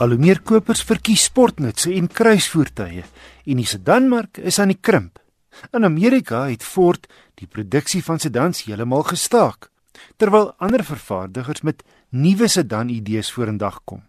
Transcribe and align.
Al 0.00 0.14
hoe 0.14 0.16
meer 0.16 0.38
kopers 0.40 0.80
verkies 0.88 1.26
sportnutse 1.28 1.90
en 1.92 2.06
kruisvoertuie 2.08 3.02
en 3.04 3.58
die 3.60 3.68
sedanmark 3.68 4.38
is 4.40 4.56
aan 4.62 4.70
die 4.72 4.78
krimp. 4.80 5.18
In 5.76 5.84
Amerika 5.84 6.46
het 6.48 6.64
Ford 6.64 7.04
die 7.36 7.48
produksie 7.50 8.00
van 8.06 8.22
sedans 8.22 8.62
heeltemal 8.64 9.04
gestaak, 9.10 9.68
terwyl 10.16 10.54
ander 10.56 10.86
vervaardigers 10.88 11.60
met 11.68 11.84
nuwe 12.16 12.48
sedan-idees 12.48 13.28
vorendag 13.34 13.82
kom. 13.84 14.00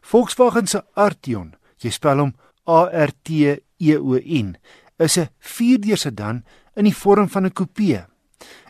Volkswagen 0.00 0.66
se 0.66 0.80
Arteon, 0.96 1.52
jy 1.76 1.92
spel 1.92 2.24
hom 2.24 2.32
A 2.64 2.86
R 2.88 3.12
T 3.12 3.52
E 3.52 3.98
O 4.00 4.16
N, 4.16 4.56
is 4.96 5.18
'n 5.18 5.28
vierdeur 5.38 6.00
sedan 6.00 6.42
in 6.74 6.88
die 6.88 6.96
vorm 6.96 7.28
van 7.28 7.44
'n 7.44 7.52
coupe. 7.52 8.06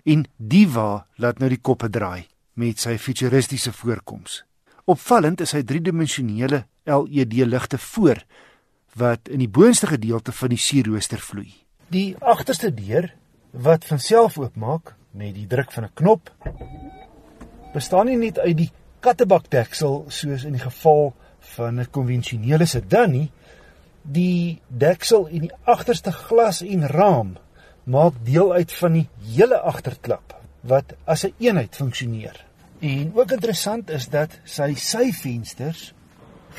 En 0.04 0.26
die 0.36 0.66
wa 0.66 1.06
laat 1.18 1.38
nou 1.38 1.48
die 1.48 1.62
koppe 1.62 1.88
draai 1.88 2.26
met 2.54 2.80
sy 2.80 2.98
futuristiese 2.98 3.72
voorkoms. 3.72 4.47
Opvallend 4.88 5.42
is 5.44 5.50
sy 5.52 5.60
driedimensionele 5.68 6.62
LED 6.88 7.34
ligte 7.44 7.76
voor 7.90 8.22
wat 8.96 9.28
in 9.28 9.42
die 9.42 9.50
boonste 9.52 9.90
gedeelte 9.90 10.32
van 10.32 10.48
die 10.54 10.60
sierrooster 10.64 11.20
vloei. 11.20 11.50
Die 11.92 12.16
agterste 12.24 12.70
deur 12.72 13.10
wat 13.52 13.84
van 13.84 14.00
self 14.00 14.38
oopmaak 14.40 14.94
met 15.12 15.34
die 15.36 15.44
druk 15.50 15.74
van 15.76 15.84
'n 15.84 15.94
knop 16.00 16.32
bestaan 17.74 18.06
nie 18.06 18.16
net 18.16 18.38
uit 18.38 18.56
die 18.56 18.70
kattebakdeksel 19.00 20.04
soos 20.08 20.44
in 20.44 20.56
die 20.56 20.64
geval 20.64 21.14
van 21.56 21.80
'n 21.80 21.90
konvensionele 21.90 22.66
sedan 22.66 23.10
nie. 23.10 23.30
Die 24.02 24.60
deksel 24.68 25.28
en 25.28 25.40
die 25.40 25.56
agterste 25.64 26.12
glas 26.12 26.62
en 26.62 26.88
raam 26.88 27.36
maak 27.84 28.14
deel 28.24 28.52
uit 28.52 28.72
van 28.72 28.92
die 28.92 29.08
hele 29.36 29.60
agterklap 29.60 30.34
wat 30.62 30.96
as 31.04 31.24
'n 31.24 31.26
een 31.26 31.34
eenheid 31.38 31.76
funksioneer. 31.76 32.47
En 32.78 33.12
ook 33.14 33.30
interessant 33.30 33.90
is 33.90 34.06
dat 34.08 34.38
sy 34.46 34.74
syvensters 34.78 35.92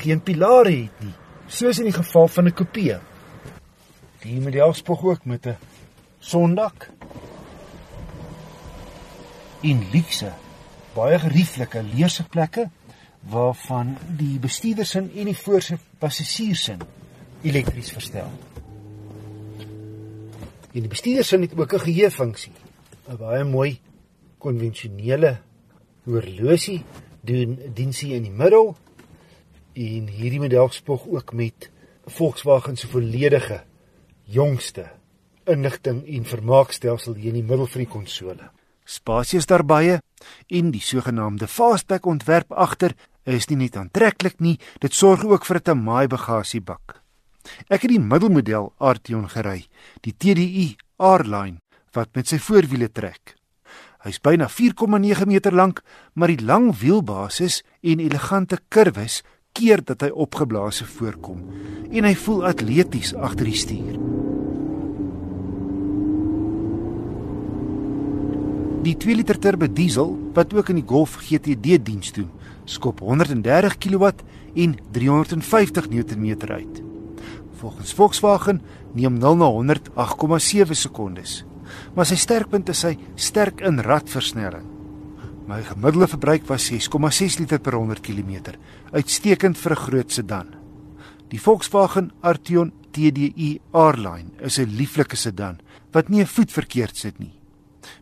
geen 0.00 0.20
pilare 0.20 0.72
het 0.82 1.04
nie, 1.04 1.14
soos 1.48 1.80
in 1.80 1.88
die 1.88 1.96
geval 1.96 2.28
van 2.28 2.44
'n 2.46 2.52
coupe. 2.52 3.00
Die 4.20 4.72
spog 4.72 5.02
ook 5.02 5.24
met 5.24 5.46
'n 5.46 5.56
sondak 6.18 6.90
in 9.60 9.86
luxe, 9.92 10.32
baie 10.94 11.18
gerieflike 11.18 11.82
leersitplekke 11.82 12.70
waarvan 13.20 13.96
die 14.16 14.38
bestuurdersin 14.38 15.10
en 15.14 15.24
die 15.24 15.36
voorste 15.36 15.78
passasiersin 15.98 16.80
elektries 17.42 17.92
verstel. 17.92 18.30
En 20.72 20.80
die 20.80 20.88
bestuurdersin 20.88 21.40
het 21.40 21.58
ook 21.58 21.72
'n 21.72 21.78
geheue-funksie, 21.78 22.52
'n 23.08 23.16
baie 23.16 23.44
mooi 23.44 23.80
konvensionele 24.38 25.38
horlosie 26.04 26.82
doen 27.26 27.58
diensie 27.74 28.14
in 28.16 28.24
die 28.28 28.34
middel 28.34 28.74
en 29.74 30.08
hierdie 30.08 30.40
model 30.40 30.70
spog 30.74 31.06
ook 31.06 31.32
met 31.32 31.70
Volkswagen 32.10 32.76
se 32.76 32.88
volledige 32.88 33.62
jongste 34.24 34.88
inligting 35.44 36.02
en 36.06 36.24
vermaakstelsel 36.24 37.14
hier 37.14 37.34
in 37.34 37.40
die 37.40 37.46
middel 37.46 37.66
van 37.66 37.84
die 37.84 37.90
konsole. 37.90 38.50
Spasie 38.84 39.38
is 39.38 39.46
daar 39.46 39.64
baie 39.64 40.00
en 40.48 40.70
die 40.74 40.82
sogenaamde 40.82 41.46
fastback 41.48 42.06
ontwerp 42.06 42.52
agter 42.52 42.94
is 43.24 43.46
nie 43.50 43.60
net 43.60 43.76
aantreklik 43.76 44.40
nie, 44.40 44.56
dit 44.80 44.94
sorg 44.94 45.24
ook 45.24 45.44
vir 45.46 45.60
'n 45.60 45.84
maai 45.84 46.08
bagasiebak. 46.08 47.00
Ek 47.68 47.82
het 47.82 47.90
die 47.90 48.00
middelmodel 48.00 48.72
Arteon 48.78 49.28
gery, 49.28 49.66
die 50.00 50.12
TDI 50.12 50.76
R-line 50.98 51.60
wat 51.92 52.14
met 52.14 52.28
sy 52.28 52.38
voorwiele 52.38 52.88
trek. 52.92 53.39
Hy's 54.00 54.16
byna 54.16 54.48
4,9 54.48 55.26
meter 55.28 55.52
lank, 55.52 55.82
maar 56.16 56.32
die 56.32 56.40
lang 56.40 56.70
wielbasis 56.80 57.60
en 57.84 58.00
elegante 58.00 58.56
kurwes 58.72 59.20
keer 59.52 59.82
dat 59.84 60.00
hy 60.06 60.08
opgeblaas 60.08 60.80
voorkom 60.96 61.42
en 61.90 62.06
hy 62.06 62.14
voel 62.22 62.46
atleties 62.48 63.12
agter 63.18 63.50
die 63.50 63.58
stuur. 63.58 63.98
Die 68.86 68.94
2 68.96 69.18
liter 69.18 69.36
turbo 69.36 69.68
diesel 69.68 70.14
wat 70.32 70.54
ook 70.56 70.70
in 70.72 70.80
die 70.80 70.86
Golf 70.88 71.18
GTD 71.26 71.76
diens 71.84 72.14
doen, 72.16 72.30
skop 72.64 73.02
130 73.04 73.76
kW 73.82 74.14
en 74.54 74.78
350 74.96 75.90
Nm 75.92 76.32
uit. 76.48 76.80
Volgens 77.60 77.92
Volkswagen 77.92 78.62
neem 78.94 79.20
0 79.20 79.36
na 79.36 79.52
100 79.52 79.92
8,7 79.92 80.72
sekondes 80.72 81.42
maar 81.94 82.06
sy 82.06 82.16
sterkpunt 82.16 82.68
is 82.68 82.80
sy 82.84 82.96
sterk 83.14 83.60
in 83.60 83.80
radversnelling. 83.80 84.66
My 85.46 85.62
gemiddelde 85.66 86.08
verbruik 86.08 86.46
was 86.46 86.70
6,6 86.70 87.40
liter 87.40 87.58
per 87.58 87.74
100 87.74 88.00
km, 88.00 88.54
uitstekend 88.92 89.58
vir 89.58 89.72
'n 89.72 89.82
groot 89.86 90.12
sedan. 90.12 90.54
Die 91.28 91.40
Volkswagen 91.40 92.12
Arteon 92.22 92.72
TDI 92.92 93.60
R-Line 93.72 94.30
is 94.40 94.58
'n 94.58 94.76
lieflike 94.76 95.16
sedan 95.16 95.58
wat 95.92 96.08
nie 96.08 96.20
'n 96.20 96.26
voet 96.26 96.52
verkeerd 96.52 96.96
sit 96.96 97.18
nie. 97.18 97.40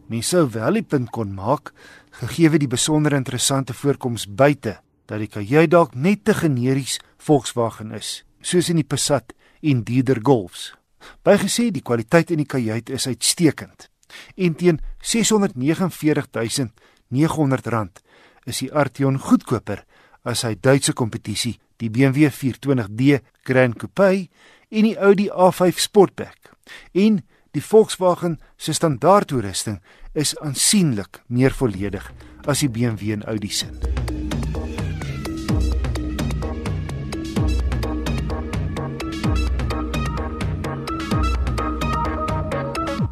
Mens 0.06 0.28
sou 0.28 0.48
wel 0.50 0.72
die 0.72 0.82
punt 0.82 1.10
kon 1.10 1.34
maak 1.34 1.72
gegee 2.10 2.58
die 2.58 2.68
besonder 2.68 3.12
interessante 3.12 3.74
voorkoms 3.74 4.26
buite 4.26 4.80
dat 5.06 5.18
die 5.18 5.28
kajuit 5.28 5.70
dalk 5.70 5.94
net 5.94 6.24
te 6.24 6.34
generies 6.34 6.98
Volkswagen 7.16 7.92
is, 7.92 8.24
soos 8.40 8.68
in 8.68 8.76
die 8.76 8.84
Passat 8.84 9.32
en 9.62 9.82
dierder 9.82 10.20
Golfs. 10.22 10.77
Bygesê 11.24 11.70
die 11.72 11.82
kwaliteit 11.82 12.30
in 12.30 12.38
die 12.42 12.48
kajuit 12.48 12.90
is 12.90 13.06
uitstekend. 13.06 13.90
En 14.36 14.54
teen 14.56 14.80
R649.900 15.02 17.90
is 18.48 18.58
die 18.64 18.72
Arteon 18.72 19.18
goedkoper 19.20 19.84
as 20.28 20.44
sy 20.44 20.54
Duitse 20.60 20.92
kompetisie, 20.96 21.58
die 21.78 21.90
BMW 21.90 22.28
420d 22.32 23.20
Grand 23.46 23.78
Coupe 23.78 24.28
en 24.68 24.84
die 24.84 24.98
Audi 24.98 25.30
A5 25.30 25.78
Sportback. 25.80 26.52
En 26.92 27.22
die 27.56 27.64
Volkswagen 27.64 28.38
se 28.56 28.72
standaard 28.76 29.28
toerusting 29.32 29.80
is 30.12 30.36
aansienlik 30.38 31.22
meer 31.26 31.54
volledig 31.54 32.12
as 32.46 32.64
die 32.64 32.72
BMW 32.72 33.12
en 33.16 33.26
Audi 33.28 33.52
se. 33.52 34.17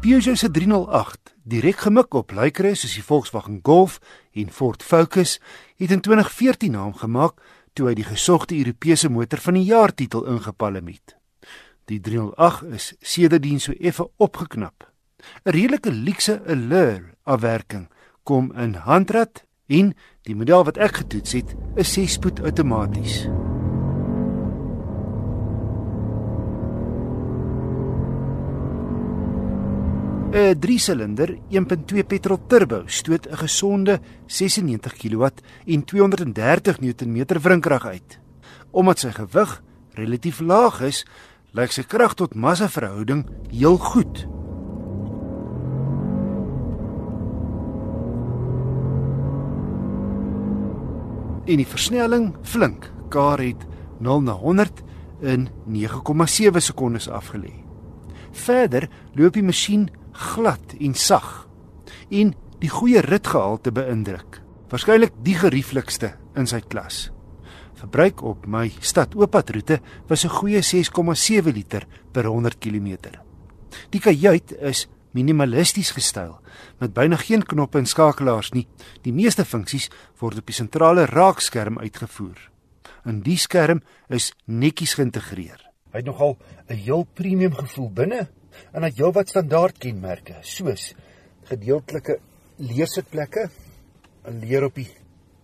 Peugeot 0.07 0.37
se 0.39 0.47
308, 0.51 1.33
direk 1.43 1.81
gemik 1.83 2.15
op 2.15 2.31
lykere 2.31 2.69
soos 2.79 2.93
die 2.95 3.03
Volkswagen 3.03 3.57
Golf 3.59 3.97
en 4.31 4.53
Ford 4.55 4.79
Focus, 4.79 5.33
het 5.75 5.91
in 5.91 5.99
2014 5.99 6.71
naam 6.71 6.93
gemaak 6.95 7.41
toe 7.75 7.89
hy 7.89 7.95
die 7.97 8.05
gesogte 8.07 8.55
Europese 8.55 9.09
motor 9.11 9.43
van 9.43 9.57
die 9.59 9.65
jaar 9.67 9.91
titel 9.91 10.23
ingepalem 10.31 10.87
het. 10.93 11.17
Die 11.91 11.99
308 11.99 12.71
is 12.79 12.87
sedertdien 13.01 13.59
so 13.59 13.75
effe 13.75 14.07
opgeknap. 14.15 14.87
'n 15.43 15.51
Redelike 15.51 15.91
luukse 15.91 16.39
allure 16.47 17.11
afwerking 17.23 17.89
kom 18.23 18.53
in 18.55 18.79
handrat 18.87 19.43
en 19.67 19.91
die 20.23 20.35
model 20.39 20.63
wat 20.63 20.79
ek 20.79 21.03
getoets 21.03 21.35
het, 21.35 21.55
is 21.75 21.91
6-spoed 21.99 22.39
outomaties. 22.39 23.27
'n 30.37 30.59
3-silinder 30.61 31.29
1.2 31.49 32.03
petrol 32.05 32.37
turbo 32.47 32.83
stoot 32.85 33.25
'n 33.25 33.37
gesonde 33.37 33.99
96 34.25 34.93
kW 34.93 35.23
en 35.65 35.83
230 35.83 36.79
Nm 36.79 37.25
wrinkrag 37.41 37.85
uit. 37.85 38.19
Omdat 38.71 38.99
sy 38.99 39.11
gewig 39.11 39.63
relatief 39.93 40.39
laag 40.39 40.81
is, 40.81 41.05
lyk 41.51 41.71
sy 41.71 41.83
krag 41.83 42.13
tot 42.13 42.35
massa 42.35 42.69
verhouding 42.69 43.25
heel 43.49 43.77
goed. 43.77 44.27
En 51.45 51.57
die 51.57 51.67
versnelling 51.67 52.35
flink. 52.43 52.91
Kar 53.09 53.39
het 53.39 53.65
0 53.99 54.21
na 54.21 54.31
100 54.31 54.83
in 55.21 55.49
9,7 55.65 56.61
sekondes 56.61 57.09
afgelê. 57.09 57.53
Verder 58.31 58.89
loop 59.15 59.33
die 59.33 59.43
masjien 59.43 59.89
glad 60.17 60.73
en 60.79 60.95
sag 60.97 61.47
en 62.09 62.33
die 62.61 62.71
goeie 62.71 63.01
ritgehalte 63.05 63.71
beïndruk. 63.71 64.41
Waarskynlik 64.71 65.13
die 65.23 65.35
gerieflikste 65.37 66.15
in 66.35 66.49
sy 66.49 66.59
klas. 66.65 67.07
Verbruik 67.77 68.23
op 68.25 68.47
my 68.49 68.71
stad 68.81 69.13
ooppadroete 69.15 69.79
was 70.09 70.25
'n 70.25 70.33
goeie 70.33 70.61
6,7 70.61 71.53
liter 71.53 71.87
per 72.11 72.25
100 72.25 72.57
km. 72.57 72.97
Die 73.89 74.01
kajuit 74.01 74.51
is 74.51 74.87
minimalisties 75.11 75.91
gestyl 75.91 76.39
met 76.79 76.93
byna 76.93 77.15
geen 77.15 77.43
knoppe 77.43 77.77
en 77.77 77.85
skakelaars 77.85 78.51
nie. 78.51 78.67
Die 79.01 79.13
meeste 79.13 79.45
funksies 79.45 79.89
word 80.19 80.37
op 80.37 80.45
die 80.45 80.55
sentrale 80.55 81.05
raakskerm 81.05 81.79
uitgevoer. 81.79 82.51
En 83.05 83.21
die 83.21 83.37
skerm 83.37 83.81
is 84.09 84.33
netjies 84.45 84.93
geïntegreer. 84.93 85.61
Hy 85.91 85.97
het 85.97 86.05
nogal 86.05 86.37
'n 86.69 86.75
heel 86.75 87.07
premium 87.13 87.53
gevoel 87.53 87.91
binne 87.91 88.29
en 88.73 88.83
het 88.83 88.97
heelwat 88.97 89.29
standaard 89.29 89.77
kenmerke 89.77 90.37
soos 90.41 90.93
gedeeltelike 91.49 92.19
leersitplekke, 92.57 93.49
'n 94.27 94.39
leer 94.39 94.65
op 94.65 94.75
die 94.75 94.89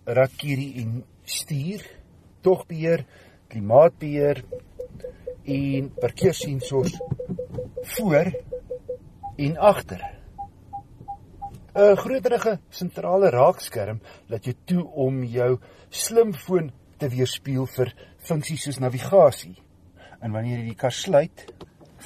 rakkierie 0.04 0.82
en 0.82 1.04
stuur, 1.24 1.82
togbeheer, 2.40 3.04
klimaatbeheer 3.48 4.44
en 5.44 5.92
parkeersensors 6.00 7.00
voor 7.96 8.32
en 9.36 9.56
agter. 9.56 10.02
'n 11.74 11.96
Groterige 11.96 12.58
sentrale 12.70 13.30
raakskerm 13.30 14.00
laat 14.26 14.44
jou 14.44 14.54
toe 14.64 14.84
om 14.86 15.24
jou 15.24 15.58
slimfoon 15.88 16.72
te 16.98 17.08
weerspieël 17.08 17.66
vir 17.66 17.94
funksies 18.18 18.62
soos 18.62 18.78
navigasie. 18.78 19.56
En 20.22 20.32
wanneer 20.32 20.58
jy 20.58 20.68
die 20.68 20.78
kar 20.78 20.92
sluit, 20.92 21.46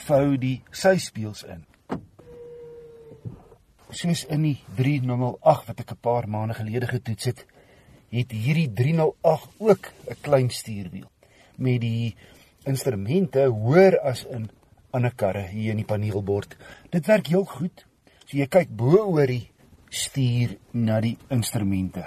vou 0.06 0.36
die 0.36 0.62
syspieëls 0.70 1.44
in. 1.48 1.64
Soos 3.88 4.24
in 4.28 4.42
die 4.44 4.58
308 4.76 5.68
wat 5.68 5.80
ek 5.80 5.92
'n 5.92 6.00
paar 6.00 6.28
maande 6.28 6.54
gelede 6.54 6.86
getoets 6.86 7.24
het, 7.24 7.46
het 8.10 8.30
hierdie 8.32 8.72
308 8.72 9.48
ook 9.58 9.92
'n 10.10 10.20
klein 10.20 10.50
stuurwiel 10.50 11.10
met 11.56 11.80
die 11.80 12.16
instrumente 12.64 13.46
hoër 13.46 14.00
as 14.00 14.24
in 14.24 14.50
ander 14.90 15.12
karre 15.14 15.46
hier 15.48 15.70
in 15.70 15.76
die 15.76 15.88
paneelbord. 15.88 16.56
Dit 16.90 17.06
werk 17.06 17.26
heel 17.26 17.44
goed. 17.44 17.86
So 18.26 18.36
jy 18.36 18.46
kyk 18.46 18.68
bo 18.68 18.96
oor 18.96 19.26
die 19.26 19.50
stuur 19.88 20.56
na 20.72 21.00
die 21.00 21.16
instrumente. 21.30 22.04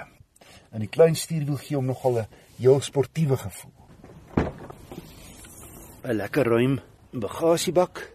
En 0.72 0.80
die 0.80 0.88
klein 0.88 1.16
stuurwiel 1.18 1.56
gee 1.56 1.76
hom 1.76 1.86
nogal 1.86 2.18
'n 2.18 2.26
heel 2.58 2.80
sportiewe 2.80 3.36
gevoel. 3.36 3.72
'n 6.04 6.16
Lekker 6.16 6.46
ruim 6.46 6.80
bagasiebak 7.12 8.12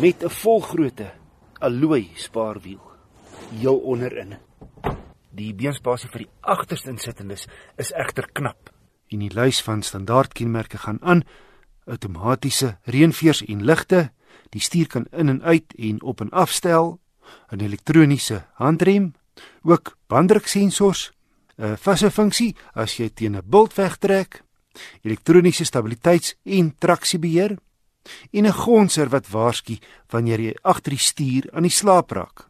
met 0.00 0.22
'n 0.22 0.28
volgrootte 0.28 1.12
alloy 1.58 2.10
spaarwiel 2.14 2.80
heel 3.58 3.78
onderin. 3.78 4.36
Die 5.30 5.54
beenspasie 5.54 6.08
vir 6.10 6.18
die 6.18 6.30
agterste 6.40 6.90
insittendes 6.90 7.46
is 7.76 7.92
egter 7.92 8.28
knap. 8.32 8.70
En 9.08 9.18
die 9.18 9.30
lys 9.34 9.62
van 9.62 9.82
standaardkenmerke 9.82 10.78
gaan 10.78 10.98
aan: 11.02 11.22
outomatiese 11.86 12.78
reënveers 12.82 13.44
en 13.44 13.64
ligte, 13.64 14.10
die 14.50 14.60
stuur 14.60 14.86
kan 14.86 15.06
in 15.12 15.28
en 15.28 15.42
uit 15.42 15.74
en 15.78 16.02
op 16.02 16.20
en 16.20 16.30
afstel, 16.30 17.00
'n 17.50 17.60
elektroniese 17.60 18.44
handrem, 18.54 19.14
ook 19.62 19.96
banddruksensors, 20.06 21.12
'n 21.58 21.76
vasse 21.76 22.10
funksie 22.10 22.56
as 22.74 22.96
jy 22.96 23.08
teen 23.08 23.36
'n 23.36 23.42
bult 23.44 23.74
wegtrek, 23.74 24.42
elektroniese 25.02 25.64
stabiliteits- 25.64 26.34
en 26.44 26.74
traksiebeheer 26.78 27.58
en 28.32 28.46
'n 28.46 28.52
gonser 28.52 29.08
wat 29.08 29.28
waarsku 29.28 29.78
wanneer 30.10 30.40
jy 30.40 30.54
agter 30.62 30.90
die 30.90 30.98
stuur 30.98 31.50
aan 31.52 31.62
die 31.62 31.70
slaap 31.70 32.10
raak. 32.10 32.48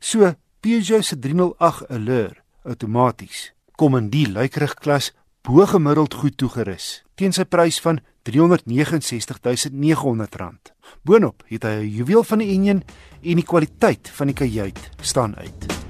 So 0.00 0.34
Peugeot 0.60 1.04
se 1.04 1.18
308 1.18 1.88
Allure 1.88 2.36
outomaties 2.64 3.52
kom 3.76 3.96
in 3.96 4.10
die 4.10 4.30
luikerig 4.30 4.74
klas 4.74 5.12
bo 5.44 5.66
gemiddeld 5.66 6.14
goed 6.14 6.36
toegerus 6.40 7.02
teen 7.14 7.32
sy 7.32 7.44
prys 7.44 7.80
van 7.84 8.00
369900 8.24 10.34
rand. 10.40 10.72
Boonop 11.04 11.42
het 11.46 11.62
hy 11.62 11.84
'n 11.84 11.94
juweel 11.96 12.24
van 12.24 12.38
die 12.38 12.50
enjin 12.56 12.82
en 13.22 13.36
die 13.36 13.44
kwaliteit 13.44 14.08
van 14.08 14.26
die 14.26 14.36
kajuit 14.36 14.90
staan 15.00 15.36
uit. 15.36 15.83